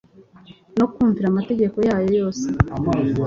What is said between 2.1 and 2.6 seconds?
yose.